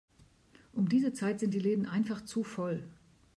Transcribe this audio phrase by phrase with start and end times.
[0.73, 2.89] Um diese Zeit sind die Läden einfach zu voll.